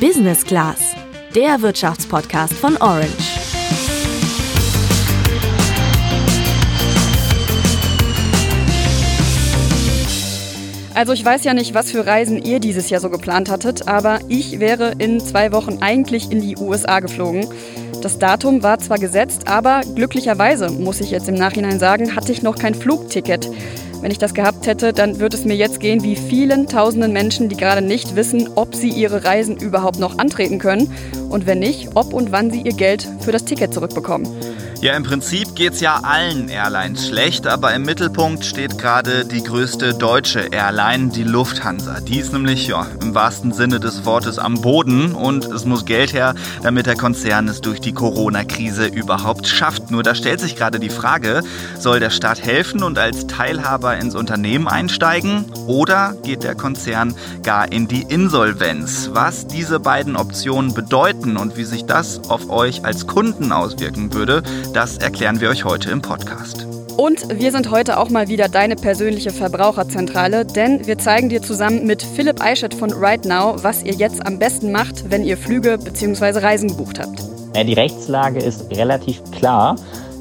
[0.00, 0.94] Business Class,
[1.34, 3.08] der Wirtschaftspodcast von Orange.
[10.92, 14.18] Also ich weiß ja nicht, was für Reisen ihr dieses Jahr so geplant hattet, aber
[14.28, 17.46] ich wäre in zwei Wochen eigentlich in die USA geflogen.
[18.02, 22.42] Das Datum war zwar gesetzt, aber glücklicherweise, muss ich jetzt im Nachhinein sagen, hatte ich
[22.42, 23.48] noch kein Flugticket.
[24.06, 27.48] Wenn ich das gehabt hätte, dann würde es mir jetzt gehen wie vielen tausenden Menschen,
[27.48, 30.94] die gerade nicht wissen, ob sie ihre Reisen überhaupt noch antreten können
[31.28, 34.28] und wenn nicht, ob und wann sie ihr Geld für das Ticket zurückbekommen.
[34.82, 39.42] Ja, im Prinzip geht es ja allen Airlines schlecht, aber im Mittelpunkt steht gerade die
[39.42, 42.00] größte deutsche Airline, die Lufthansa.
[42.00, 46.12] Die ist nämlich ja, im wahrsten Sinne des Wortes am Boden und es muss Geld
[46.12, 49.90] her, damit der Konzern es durch die Corona-Krise überhaupt schafft.
[49.90, 51.40] Nur da stellt sich gerade die Frage,
[51.78, 57.72] soll der Staat helfen und als Teilhaber ins Unternehmen einsteigen oder geht der Konzern gar
[57.72, 59.08] in die Insolvenz?
[59.14, 64.42] Was diese beiden Optionen bedeuten und wie sich das auf euch als Kunden auswirken würde,
[64.76, 66.66] das erklären wir euch heute im Podcast.
[66.98, 71.86] Und wir sind heute auch mal wieder deine persönliche Verbraucherzentrale, denn wir zeigen dir zusammen
[71.86, 75.78] mit Philipp Eichert von Right Now, was ihr jetzt am besten macht, wenn ihr Flüge
[75.78, 76.40] bzw.
[76.40, 77.22] Reisen gebucht habt.
[77.54, 79.76] Die Rechtslage ist relativ klar,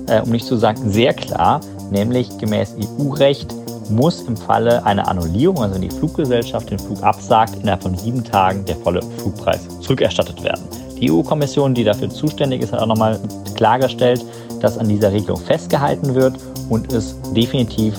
[0.07, 1.59] äh, um nicht zu sagen sehr klar,
[1.91, 3.53] nämlich gemäß EU-Recht
[3.89, 8.23] muss im Falle einer Annullierung, also wenn die Fluggesellschaft den Flug absagt, innerhalb von sieben
[8.23, 10.63] Tagen der volle Flugpreis zurückerstattet werden.
[10.99, 13.19] Die EU-Kommission, die dafür zuständig ist, hat auch nochmal
[13.55, 14.23] klargestellt,
[14.61, 16.35] dass an dieser Regelung festgehalten wird
[16.69, 17.95] und es definitiv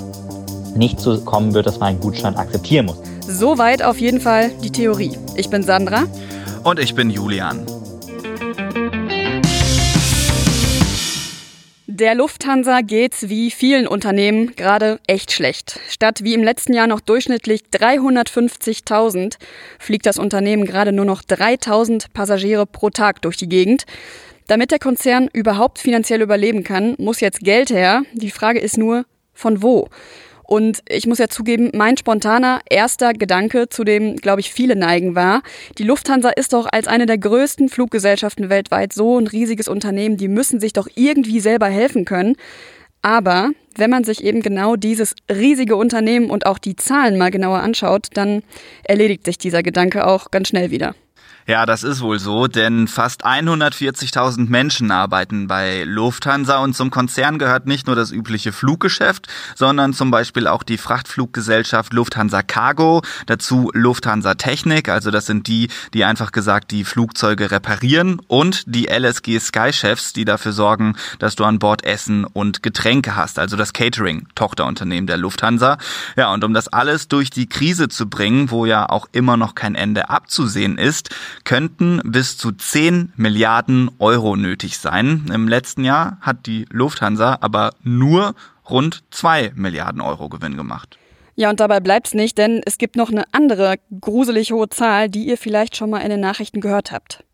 [0.74, 2.98] nicht so kommen wird, dass man einen Gutschein akzeptieren muss.
[3.26, 5.16] Soweit auf jeden Fall die Theorie.
[5.34, 6.04] Ich bin Sandra.
[6.64, 7.66] Und ich bin Julian.
[11.98, 15.80] Der Lufthansa geht's wie vielen Unternehmen gerade echt schlecht.
[15.88, 19.36] Statt wie im letzten Jahr noch durchschnittlich 350.000
[19.78, 23.86] fliegt das Unternehmen gerade nur noch 3.000 Passagiere pro Tag durch die Gegend.
[24.46, 28.02] Damit der Konzern überhaupt finanziell überleben kann, muss jetzt Geld her.
[28.12, 29.88] Die Frage ist nur, von wo?
[30.44, 35.16] Und ich muss ja zugeben, mein spontaner erster Gedanke, zu dem, glaube ich, viele neigen,
[35.16, 35.42] war,
[35.78, 40.28] die Lufthansa ist doch als eine der größten Fluggesellschaften weltweit so ein riesiges Unternehmen, die
[40.28, 42.36] müssen sich doch irgendwie selber helfen können.
[43.02, 47.58] Aber wenn man sich eben genau dieses riesige Unternehmen und auch die Zahlen mal genauer
[47.58, 48.42] anschaut, dann
[48.84, 50.94] erledigt sich dieser Gedanke auch ganz schnell wieder.
[51.48, 57.38] Ja, das ist wohl so, denn fast 140.000 Menschen arbeiten bei Lufthansa und zum Konzern
[57.38, 63.70] gehört nicht nur das übliche Fluggeschäft, sondern zum Beispiel auch die Frachtfluggesellschaft Lufthansa Cargo, dazu
[63.74, 69.38] Lufthansa Technik, also das sind die, die einfach gesagt die Flugzeuge reparieren und die LSG
[69.38, 73.72] Sky Chefs, die dafür sorgen, dass du an Bord Essen und Getränke hast, also das
[73.72, 75.78] Catering, Tochterunternehmen der Lufthansa.
[76.16, 79.54] Ja, und um das alles durch die Krise zu bringen, wo ja auch immer noch
[79.54, 81.10] kein Ende abzusehen ist,
[81.44, 85.30] könnten bis zu 10 Milliarden Euro nötig sein.
[85.32, 88.34] Im letzten Jahr hat die Lufthansa aber nur
[88.68, 90.98] rund 2 Milliarden Euro Gewinn gemacht.
[91.34, 95.26] Ja, und dabei bleibt's nicht, denn es gibt noch eine andere gruselig hohe Zahl, die
[95.26, 97.25] ihr vielleicht schon mal in den Nachrichten gehört habt.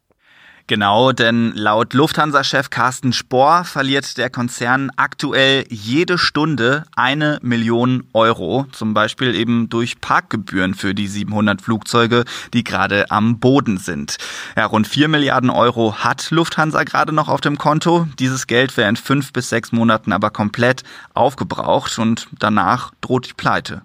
[0.73, 8.65] Genau, denn laut Lufthansa-Chef Carsten Spohr verliert der Konzern aktuell jede Stunde eine Million Euro,
[8.73, 12.25] zum Beispiel eben durch Parkgebühren für die 700 Flugzeuge,
[12.55, 14.17] die gerade am Boden sind.
[14.57, 18.09] Ja, rund 4 Milliarden Euro hat Lufthansa gerade noch auf dem Konto.
[18.19, 23.35] Dieses Geld wäre in fünf bis sechs Monaten aber komplett aufgebraucht und danach droht die
[23.35, 23.83] Pleite.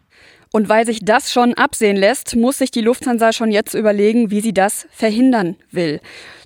[0.52, 4.42] Und weil sich das schon absehen lässt, muss sich die Lufthansa schon jetzt überlegen, wie
[4.42, 6.00] sie das verhindern will.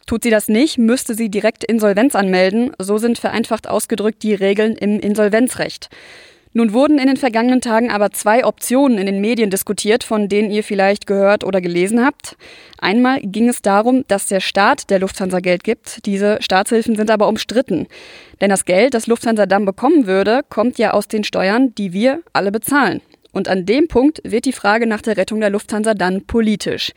[0.08, 2.72] Tut sie das nicht, müsste sie direkt Insolvenz anmelden.
[2.80, 5.90] So sind vereinfacht ausgedrückt die Regeln im Insolvenzrecht.
[6.54, 10.52] Nun wurden in den vergangenen Tagen aber zwei Optionen in den Medien diskutiert, von denen
[10.52, 12.36] ihr vielleicht gehört oder gelesen habt.
[12.78, 16.06] Einmal ging es darum, dass der Staat der Lufthansa Geld gibt.
[16.06, 17.88] Diese Staatshilfen sind aber umstritten.
[18.42, 22.22] Denn das Geld, das Lufthansa dann bekommen würde, kommt ja aus den Steuern, die wir
[22.34, 23.02] alle bezahlen.
[23.32, 26.92] Und an dem Punkt wird die Frage nach der Rettung der Lufthansa dann politisch.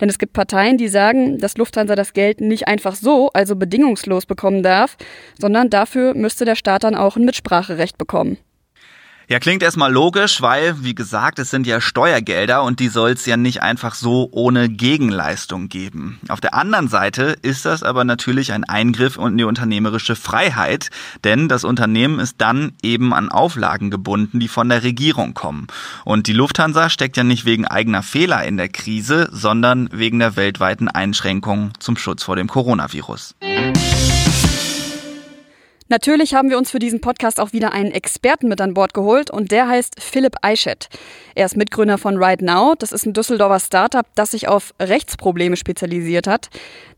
[0.00, 4.26] Denn es gibt Parteien, die sagen, dass Lufthansa das Geld nicht einfach so, also bedingungslos
[4.26, 4.96] bekommen darf,
[5.38, 8.38] sondern dafür müsste der Staat dann auch ein Mitspracherecht bekommen.
[9.26, 13.24] Ja, klingt erstmal logisch, weil, wie gesagt, es sind ja Steuergelder und die soll es
[13.24, 16.20] ja nicht einfach so ohne Gegenleistung geben.
[16.28, 20.90] Auf der anderen Seite ist das aber natürlich ein Eingriff in die unternehmerische Freiheit,
[21.24, 25.68] denn das Unternehmen ist dann eben an Auflagen gebunden, die von der Regierung kommen.
[26.04, 30.36] Und die Lufthansa steckt ja nicht wegen eigener Fehler in der Krise, sondern wegen der
[30.36, 33.34] weltweiten Einschränkungen zum Schutz vor dem Coronavirus.
[35.88, 39.30] Natürlich haben wir uns für diesen Podcast auch wieder einen Experten mit an Bord geholt
[39.30, 40.88] und der heißt Philipp Eichett.
[41.34, 42.74] Er ist Mitgründer von Right Now.
[42.78, 46.48] Das ist ein Düsseldorfer Startup, das sich auf Rechtsprobleme spezialisiert hat.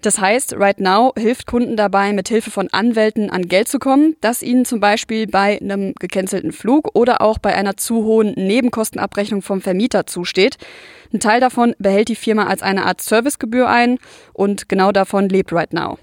[0.03, 4.15] Das heißt, Right Now hilft Kunden dabei, mit Hilfe von Anwälten an Geld zu kommen,
[4.21, 9.43] das ihnen zum Beispiel bei einem gecancelten Flug oder auch bei einer zu hohen Nebenkostenabrechnung
[9.43, 10.59] vom Vermieter zusteht.
[11.12, 13.99] Ein Teil davon behält die Firma als eine Art Servicegebühr ein
[14.33, 15.99] und genau davon lebt Right Now.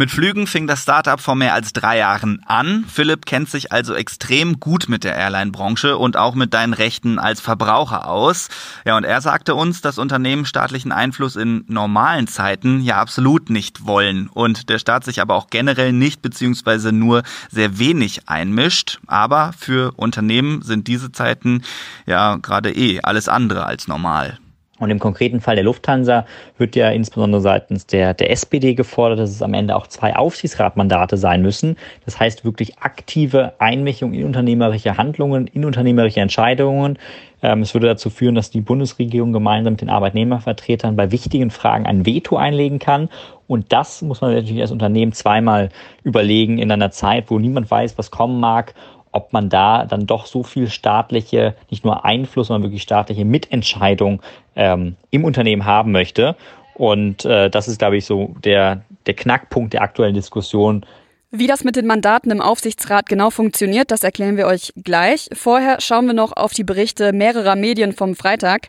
[0.00, 2.84] Mit Flügen fing das Startup vor mehr als drei Jahren an.
[2.86, 7.40] Philipp kennt sich also extrem gut mit der Airline-Branche und auch mit deinen Rechten als
[7.40, 8.46] Verbraucher aus.
[8.84, 13.86] Ja, und er sagte uns, dass Unternehmen staatlichen Einfluss in normalen Zeiten ja absolut nicht
[13.86, 19.00] wollen und der Staat sich aber auch generell nicht beziehungsweise nur sehr wenig einmischt.
[19.08, 21.64] Aber für Unternehmen sind diese Zeiten
[22.06, 24.38] ja gerade eh alles andere als normal.
[24.78, 26.24] Und im konkreten Fall der Lufthansa
[26.56, 31.16] wird ja insbesondere seitens der, der SPD gefordert, dass es am Ende auch zwei Aufsichtsratmandate
[31.16, 31.76] sein müssen.
[32.04, 36.98] Das heißt wirklich aktive Einmischung in unternehmerische Handlungen, in unternehmerische Entscheidungen.
[37.42, 41.86] Ähm, es würde dazu führen, dass die Bundesregierung gemeinsam mit den Arbeitnehmervertretern bei wichtigen Fragen
[41.86, 43.08] ein Veto einlegen kann.
[43.46, 45.70] Und das muss man natürlich als Unternehmen zweimal
[46.04, 48.74] überlegen in einer Zeit, wo niemand weiß, was kommen mag
[49.12, 54.22] ob man da dann doch so viel staatliche, nicht nur Einfluss, sondern wirklich staatliche Mitentscheidung
[54.56, 56.36] ähm, im Unternehmen haben möchte.
[56.74, 60.86] Und äh, das ist, glaube ich, so der, der Knackpunkt der aktuellen Diskussion.
[61.30, 65.28] Wie das mit den Mandaten im Aufsichtsrat genau funktioniert, das erklären wir euch gleich.
[65.34, 68.68] Vorher schauen wir noch auf die Berichte mehrerer Medien vom Freitag.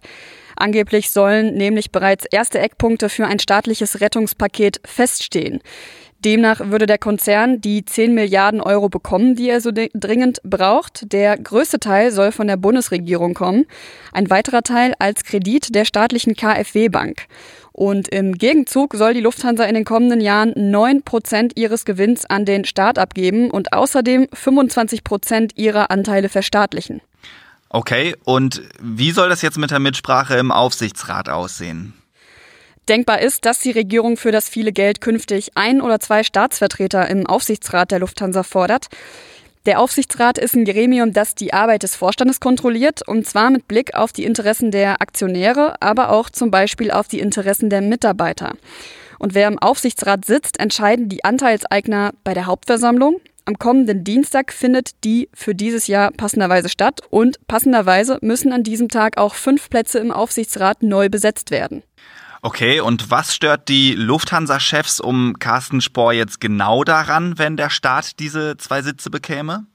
[0.58, 5.62] Angeblich sollen nämlich bereits erste Eckpunkte für ein staatliches Rettungspaket feststehen.
[6.26, 11.12] Demnach würde der Konzern die 10 Milliarden Euro bekommen, die er so dringend braucht.
[11.14, 13.66] Der größte Teil soll von der Bundesregierung kommen,
[14.12, 17.28] ein weiterer Teil als Kredit der staatlichen KfW-Bank.
[17.72, 22.44] Und im Gegenzug soll die Lufthansa in den kommenden Jahren 9 Prozent ihres Gewinns an
[22.44, 27.02] den Staat abgeben und außerdem 25 Prozent ihrer Anteile verstaatlichen.
[27.70, 31.94] Okay, und wie soll das jetzt mit der Mitsprache im Aufsichtsrat aussehen?
[32.90, 37.28] Denkbar ist, dass die Regierung für das viele Geld künftig ein oder zwei Staatsvertreter im
[37.28, 38.88] Aufsichtsrat der Lufthansa fordert.
[39.68, 43.94] Der Aufsichtsrat ist ein Gremium, das die Arbeit des Vorstandes kontrolliert, und zwar mit Blick
[43.94, 48.54] auf die Interessen der Aktionäre, aber auch zum Beispiel auf die Interessen der Mitarbeiter.
[49.20, 53.22] Und wer im Aufsichtsrat sitzt, entscheiden die Anteilseigner bei der Hauptversammlung.
[53.46, 58.90] Am kommenden Dienstag findet die für dieses Jahr passenderweise statt und passenderweise müssen an diesem
[58.90, 61.84] Tag auch fünf Plätze im Aufsichtsrat neu besetzt werden.
[62.42, 68.20] Okay, und was stört die Lufthansa-Chefs um Carsten Spohr jetzt genau daran, wenn der Staat
[68.20, 69.66] diese zwei Sitze bekäme?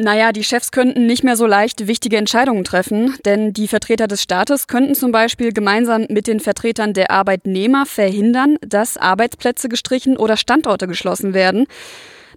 [0.00, 4.22] Naja, die Chefs könnten nicht mehr so leicht wichtige Entscheidungen treffen, denn die Vertreter des
[4.22, 10.36] Staates könnten zum Beispiel gemeinsam mit den Vertretern der Arbeitnehmer verhindern, dass Arbeitsplätze gestrichen oder
[10.36, 11.66] Standorte geschlossen werden.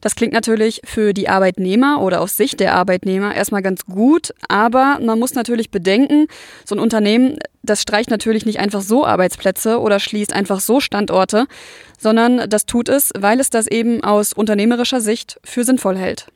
[0.01, 4.99] Das klingt natürlich für die Arbeitnehmer oder aus Sicht der Arbeitnehmer erstmal ganz gut, aber
[5.01, 6.27] man muss natürlich bedenken,
[6.65, 11.45] so ein Unternehmen, das streicht natürlich nicht einfach so Arbeitsplätze oder schließt einfach so Standorte,
[11.99, 16.27] sondern das tut es, weil es das eben aus unternehmerischer Sicht für sinnvoll hält.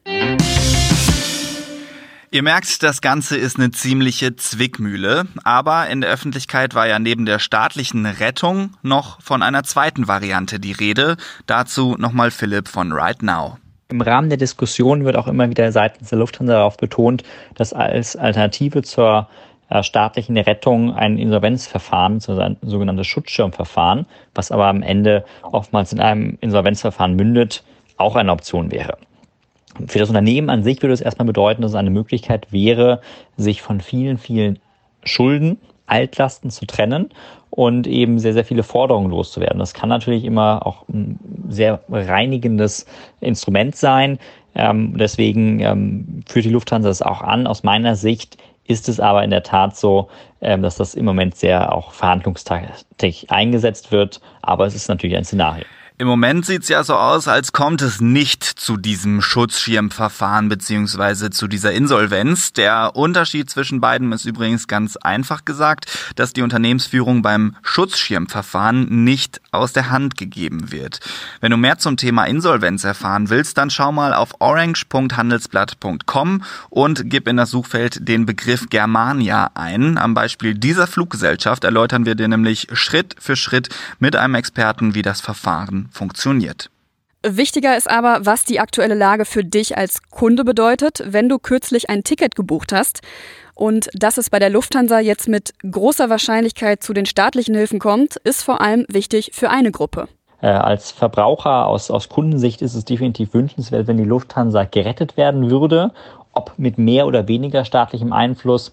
[2.36, 7.26] Ihr merkt, das Ganze ist eine ziemliche Zwickmühle, aber in der Öffentlichkeit war ja neben
[7.26, 11.16] der staatlichen Rettung noch von einer zweiten Variante die Rede.
[11.48, 13.56] Dazu nochmal Philipp von Right Now.
[13.88, 17.24] Im Rahmen der Diskussion wird auch immer wieder seitens der Lufthansa darauf betont,
[17.54, 19.30] dass als Alternative zur
[19.70, 26.02] äh, staatlichen Rettung ein Insolvenzverfahren, so ein sogenanntes Schutzschirmverfahren, was aber am Ende oftmals in
[26.02, 27.64] einem Insolvenzverfahren mündet,
[27.96, 28.98] auch eine Option wäre.
[29.88, 33.02] Für das Unternehmen an sich würde es erstmal bedeuten, dass es eine Möglichkeit wäre,
[33.38, 34.60] sich von vielen, vielen
[35.04, 37.10] Schulden, Altlasten zu trennen
[37.50, 39.60] und eben sehr, sehr viele Forderungen loszuwerden.
[39.60, 42.86] Das kann natürlich immer auch ein sehr reinigendes
[43.22, 44.20] Instrument sein.
[44.56, 47.46] Ähm, deswegen ähm, führt die Lufthansa das auch an.
[47.46, 50.10] Aus meiner Sicht ist es aber in der Tat so,
[50.42, 54.22] ähm, dass das im Moment sehr auch verhandlungstaktisch eingesetzt wird.
[54.42, 55.66] Aber es ist natürlich ein Szenario.
[55.98, 61.48] Im Moment sieht's ja so aus, als kommt es nicht zu diesem Schutzschirmverfahren beziehungsweise zu
[61.48, 62.52] dieser Insolvenz.
[62.52, 65.86] Der Unterschied zwischen beiden ist übrigens ganz einfach gesagt,
[66.18, 71.00] dass die Unternehmensführung beim Schutzschirmverfahren nicht aus der Hand gegeben wird.
[71.40, 77.30] Wenn du mehr zum Thema Insolvenz erfahren willst, dann schau mal auf orange.handelsblatt.com und gib
[77.30, 79.98] in das Suchfeld den Begriff Germania ein.
[79.98, 85.02] Am Beispiel dieser Fluggesellschaft erläutern wir dir nämlich Schritt für Schritt mit einem Experten, wie
[85.02, 86.70] das Verfahren funktioniert.
[87.28, 91.90] Wichtiger ist aber, was die aktuelle Lage für dich als Kunde bedeutet, wenn du kürzlich
[91.90, 93.02] ein Ticket gebucht hast.
[93.56, 98.18] Und dass es bei der Lufthansa jetzt mit großer Wahrscheinlichkeit zu den staatlichen Hilfen kommt,
[98.18, 100.08] ist vor allem wichtig für eine Gruppe.
[100.42, 105.50] Äh, als Verbraucher aus, aus Kundensicht ist es definitiv wünschenswert, wenn die Lufthansa gerettet werden
[105.50, 105.92] würde.
[106.34, 108.72] Ob mit mehr oder weniger staatlichem Einfluss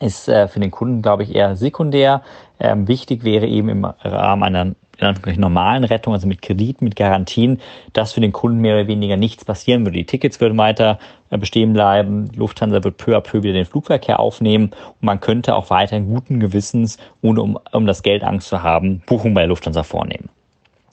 [0.00, 2.22] ist äh, für den Kunden, glaube ich, eher sekundär.
[2.58, 7.60] Ähm, wichtig wäre eben im Rahmen einer in normalen Rettung, also mit Krediten, mit Garantien,
[7.92, 9.98] dass für den Kunden mehr oder weniger nichts passieren würde.
[9.98, 10.98] Die Tickets würden weiter
[11.30, 15.54] äh, bestehen bleiben, Lufthansa wird peu à peu wieder den Flugverkehr aufnehmen und man könnte
[15.54, 19.82] auch weiterhin guten Gewissens, ohne um, um das Geld Angst zu haben, Buchungen bei Lufthansa
[19.82, 20.28] vornehmen.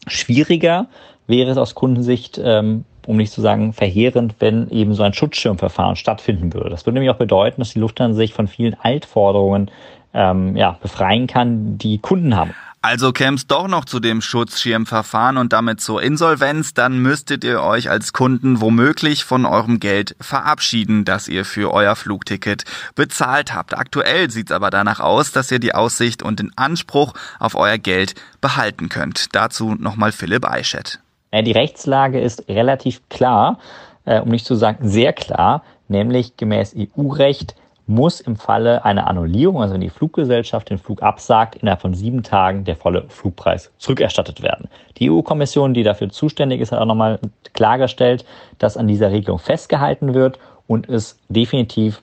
[0.07, 0.87] Schwieriger
[1.27, 5.95] wäre es aus Kundensicht, ähm, um nicht zu sagen verheerend, wenn eben so ein Schutzschirmverfahren
[5.95, 6.69] stattfinden würde.
[6.69, 9.71] Das würde nämlich auch bedeuten, dass die Lufthansa sich von vielen Altforderungen
[10.13, 12.53] ähm, ja, befreien kann, die Kunden haben.
[12.87, 17.89] Also käm's doch noch zu dem Schutzschirmverfahren und damit zur Insolvenz, dann müsstet ihr euch
[17.89, 22.63] als Kunden womöglich von eurem Geld verabschieden, das ihr für euer Flugticket
[22.93, 23.75] bezahlt habt.
[23.75, 28.13] Aktuell sieht's aber danach aus, dass ihr die Aussicht und den Anspruch auf euer Geld
[28.39, 29.35] behalten könnt.
[29.35, 30.99] Dazu nochmal Philipp Eichett.
[31.33, 33.57] Die Rechtslage ist relativ klar,
[34.05, 37.55] äh, um nicht zu sagen sehr klar, nämlich gemäß EU-Recht
[37.87, 42.23] muss im Falle einer Annullierung, also wenn die Fluggesellschaft den Flug absagt, innerhalb von sieben
[42.23, 44.69] Tagen der volle Flugpreis zurückerstattet werden.
[44.97, 47.19] Die EU-Kommission, die dafür zuständig ist, hat auch nochmal
[47.53, 48.25] klargestellt,
[48.57, 52.01] dass an dieser Regelung festgehalten wird und es definitiv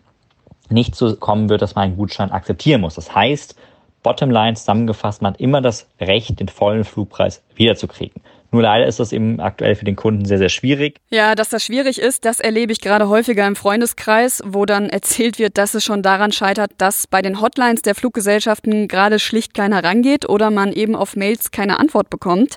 [0.69, 2.95] nicht so kommen wird, dass man einen Gutschein akzeptieren muss.
[2.95, 3.57] Das heißt,
[4.03, 8.23] Bottomline zusammengefasst, man hat immer das Recht, den vollen Flugpreis wiederzukriegen.
[8.53, 11.01] Nur leider ist das eben aktuell für den Kunden sehr, sehr schwierig.
[11.11, 15.39] Ja, dass das schwierig ist, das erlebe ich gerade häufiger im Freundeskreis, wo dann erzählt
[15.39, 19.83] wird, dass es schon daran scheitert, dass bei den Hotlines der Fluggesellschaften gerade schlicht keiner
[19.83, 22.57] rangeht oder man eben auf Mails keine Antwort bekommt.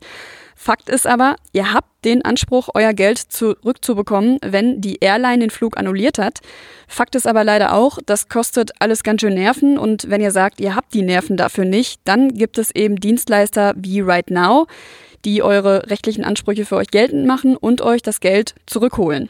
[0.57, 5.77] Fakt ist aber, ihr habt den Anspruch, euer Geld zurückzubekommen, wenn die Airline den Flug
[5.77, 6.39] annulliert hat.
[6.87, 10.61] Fakt ist aber leider auch, das kostet alles ganz schön Nerven und wenn ihr sagt,
[10.61, 14.67] ihr habt die Nerven dafür nicht, dann gibt es eben Dienstleister wie Right Now,
[15.25, 19.29] die eure rechtlichen Ansprüche für euch geltend machen und euch das Geld zurückholen.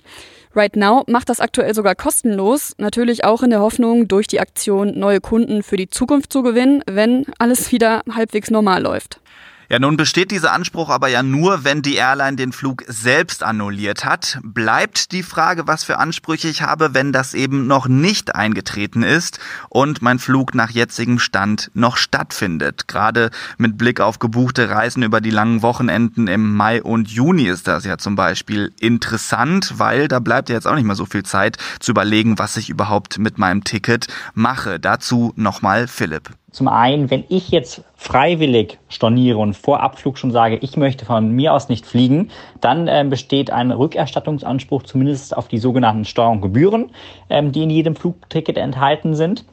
[0.55, 4.98] Right Now macht das aktuell sogar kostenlos, natürlich auch in der Hoffnung, durch die Aktion
[4.98, 9.20] neue Kunden für die Zukunft zu gewinnen, wenn alles wieder halbwegs normal läuft.
[9.68, 14.06] Ja, nun besteht dieser Anspruch aber ja nur, wenn die Airline den Flug selbst annulliert
[14.06, 14.40] hat.
[14.44, 19.40] Bleibt die Frage, was für Ansprüche ich habe, wenn das eben noch nicht eingetreten ist
[19.70, 22.88] und mein Flug nach jetzigem Stand noch stattfindet.
[22.88, 27.68] Gerade mit Blick auf gebuchte Reisen über die langen Wochenenden im Mai und Juni ist
[27.68, 31.24] das ja zum Beispiel interessant, weil da bleibt ja jetzt auch nicht mehr so viel
[31.24, 34.80] Zeit zu überlegen, was ich überhaupt mit meinem Ticket mache.
[34.80, 36.30] Dazu nochmal Philipp.
[36.56, 41.32] Zum einen, wenn ich jetzt freiwillig storniere und vor Abflug schon sage, ich möchte von
[41.32, 42.30] mir aus nicht fliegen,
[42.62, 46.92] dann ähm, besteht ein Rückerstattungsanspruch zumindest auf die sogenannten Steuer und Gebühren,
[47.30, 49.44] ähm, die in jedem Flugticket enthalten sind.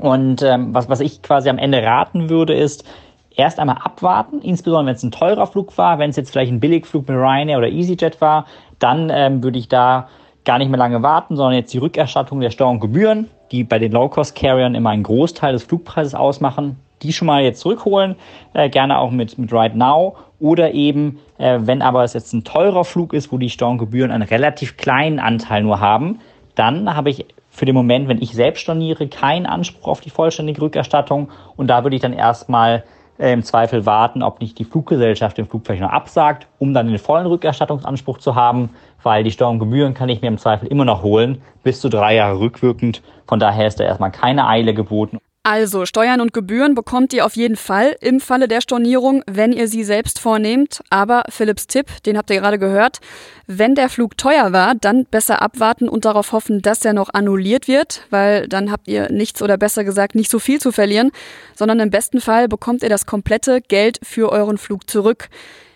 [0.00, 2.84] Und ähm, was, was ich quasi am Ende raten würde, ist,
[3.36, 6.60] erst einmal abwarten, insbesondere wenn es ein teurer Flug war, wenn es jetzt vielleicht ein
[6.60, 8.46] Billigflug mit Ryanair oder EasyJet war,
[8.78, 10.08] dann ähm, würde ich da
[10.46, 13.78] gar nicht mehr lange warten, sondern jetzt die Rückerstattung der Steuer und Gebühren die bei
[13.78, 18.16] den Low-Cost-Carriern immer einen Großteil des Flugpreises ausmachen, die schon mal jetzt zurückholen,
[18.52, 22.44] äh, gerne auch mit, mit Right Now oder eben, äh, wenn aber es jetzt ein
[22.44, 26.20] teurer Flug ist, wo die Storngebühren einen relativ kleinen Anteil nur haben,
[26.54, 30.62] dann habe ich für den Moment, wenn ich selbst storniere, keinen Anspruch auf die vollständige
[30.62, 32.84] Rückerstattung und da würde ich dann erstmal
[33.20, 36.88] äh, im Zweifel warten, ob nicht die Fluggesellschaft den Flug vielleicht noch absagt, um dann
[36.88, 38.70] den vollen Rückerstattungsanspruch zu haben,
[39.02, 41.88] weil die Steuer und Gebühren kann ich mir im Zweifel immer noch holen, bis zu
[41.88, 43.02] drei Jahre rückwirkend.
[43.26, 45.18] Von daher ist da erstmal keine Eile geboten.
[45.42, 49.68] Also Steuern und Gebühren bekommt ihr auf jeden Fall im Falle der Stornierung, wenn ihr
[49.68, 50.82] sie selbst vornehmt.
[50.90, 52.98] Aber Philipps Tipp, den habt ihr gerade gehört,
[53.46, 57.68] wenn der Flug teuer war, dann besser abwarten und darauf hoffen, dass er noch annulliert
[57.68, 61.10] wird, weil dann habt ihr nichts oder besser gesagt nicht so viel zu verlieren,
[61.56, 65.30] sondern im besten Fall bekommt ihr das komplette Geld für euren Flug zurück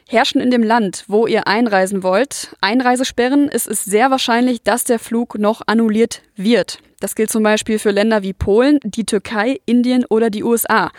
[0.06, 4.98] herrschen in dem Land, wo ihr einreisen wollt, Einreisesperren, ist es sehr wahrscheinlich, dass der
[4.98, 6.78] Flug noch annulliert wird.
[7.04, 10.90] Das gilt zum Beispiel für Länder wie Polen, die Türkei, Indien oder die USA.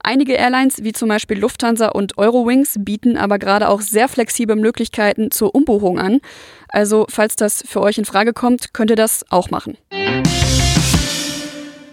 [0.00, 5.32] Einige Airlines, wie zum Beispiel Lufthansa und Eurowings, bieten aber gerade auch sehr flexible Möglichkeiten
[5.32, 6.20] zur Umbuchung an.
[6.68, 9.76] Also, falls das für euch in Frage kommt, könnt ihr das auch machen.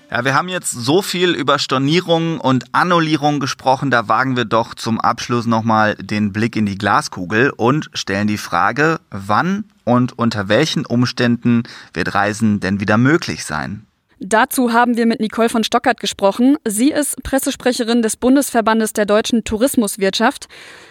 [0.10, 4.74] Ja, wir haben jetzt so viel über Stornierung und Annullierung gesprochen, da wagen wir doch
[4.74, 10.48] zum Abschluss nochmal den Blick in die Glaskugel und stellen die Frage, wann und unter
[10.48, 13.86] welchen Umständen wird Reisen denn wieder möglich sein?
[14.20, 16.58] Dazu haben wir mit Nicole von Stockert gesprochen.
[16.66, 20.48] Sie ist Pressesprecherin des Bundesverbandes der deutschen Tourismuswirtschaft.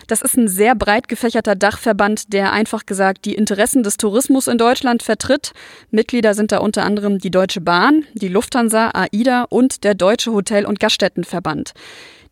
[0.06, 4.58] Das ist ein sehr breit gefächerter Dachverband, der einfach gesagt die Interessen des Tourismus in
[4.58, 5.52] Deutschland vertritt.
[5.90, 10.64] Mitglieder sind da unter anderem die Deutsche Bahn, die Lufthansa, AIDA und der Deutsche Hotel-
[10.64, 11.72] und Gaststättenverband.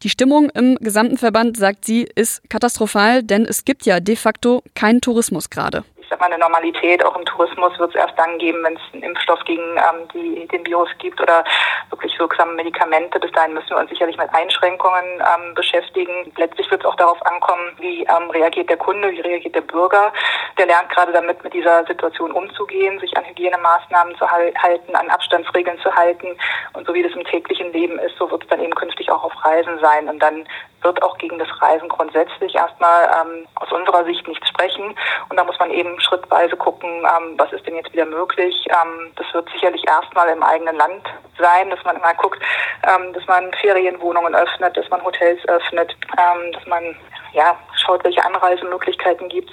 [0.05, 4.63] Die Stimmung im gesamten Verband, sagt sie, ist katastrophal, denn es gibt ja de facto
[4.75, 8.39] keinen Tourismus gerade ich sag mal, eine Normalität auch im Tourismus wird es erst dann
[8.39, 11.43] geben, wenn es einen Impfstoff gegen ähm, die, den Virus gibt oder
[11.89, 13.19] wirklich wirksame Medikamente.
[13.19, 16.31] Bis dahin müssen wir uns sicherlich mit Einschränkungen ähm, beschäftigen.
[16.37, 20.13] Letztlich wird es auch darauf ankommen, wie ähm, reagiert der Kunde, wie reagiert der Bürger.
[20.59, 25.79] Der lernt gerade damit, mit dieser Situation umzugehen, sich an Hygienemaßnahmen zu halten, an Abstandsregeln
[25.79, 26.29] zu halten.
[26.75, 29.25] Und so wie das im täglichen Leben ist, so wird es dann eben künftig auch
[29.25, 30.09] auf Reisen sein.
[30.09, 30.47] Und dann
[30.85, 34.95] wird auch gegen das Reisen grundsätzlich erstmal ähm, aus unserer Sicht nichts sprechen.
[35.29, 38.67] Und da muss man eben schrittweise gucken, ähm, was ist denn jetzt wieder möglich.
[38.69, 41.03] Ähm, das wird sicherlich erstmal im eigenen Land
[41.38, 42.41] sein, dass man mal guckt,
[42.87, 46.97] ähm, dass man Ferienwohnungen öffnet, dass man Hotels öffnet, ähm, dass man
[47.33, 49.50] ja, schaut, welche Anreisemöglichkeiten gibt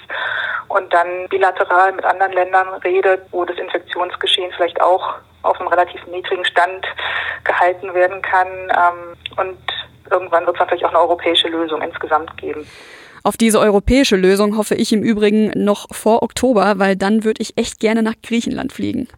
[0.68, 6.04] und dann bilateral mit anderen Ländern redet, wo das Infektionsgeschehen vielleicht auch auf einem relativ
[6.06, 6.86] niedrigen Stand
[7.44, 8.48] gehalten werden kann.
[8.70, 9.58] Ähm, und
[10.12, 12.66] irgendwann wird es natürlich auch eine europäische Lösung insgesamt geben.
[13.24, 17.56] Auf diese europäische Lösung hoffe ich im Übrigen noch vor Oktober, weil dann würde ich
[17.56, 19.08] echt gerne nach Griechenland fliegen.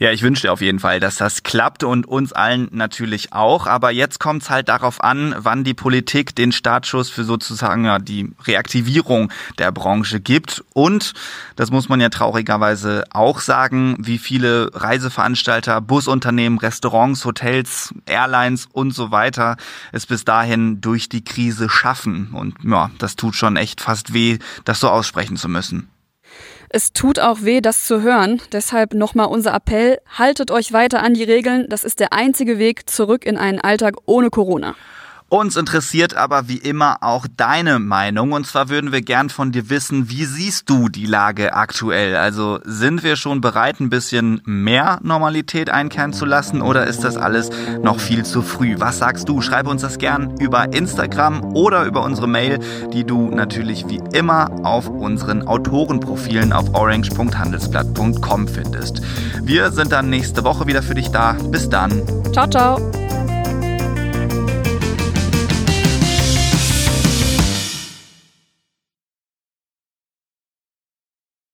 [0.00, 3.66] Ja, ich wünsche dir auf jeden Fall, dass das klappt und uns allen natürlich auch.
[3.66, 7.98] Aber jetzt kommt es halt darauf an, wann die Politik den Startschuss für sozusagen ja,
[7.98, 10.62] die Reaktivierung der Branche gibt.
[10.72, 11.14] Und,
[11.56, 18.92] das muss man ja traurigerweise auch sagen, wie viele Reiseveranstalter, Busunternehmen, Restaurants, Hotels, Airlines und
[18.92, 19.56] so weiter
[19.90, 22.30] es bis dahin durch die Krise schaffen.
[22.34, 25.88] Und ja, das tut schon echt fast weh, das so aussprechen zu müssen.
[26.70, 28.42] Es tut auch weh, das zu hören.
[28.52, 31.66] Deshalb nochmal unser Appell, haltet euch weiter an die Regeln.
[31.68, 34.74] Das ist der einzige Weg zurück in einen Alltag ohne Corona.
[35.30, 39.68] Uns interessiert aber wie immer auch deine Meinung und zwar würden wir gern von dir
[39.68, 42.16] wissen, wie siehst du die Lage aktuell?
[42.16, 47.18] Also sind wir schon bereit, ein bisschen mehr Normalität einkehren zu lassen oder ist das
[47.18, 47.50] alles
[47.82, 48.76] noch viel zu früh?
[48.78, 49.42] Was sagst du?
[49.42, 52.58] Schreibe uns das gern über Instagram oder über unsere Mail,
[52.94, 59.02] die du natürlich wie immer auf unseren Autorenprofilen auf orange.handelsblatt.com findest.
[59.42, 61.32] Wir sind dann nächste Woche wieder für dich da.
[61.50, 62.02] Bis dann.
[62.32, 63.07] Ciao, ciao.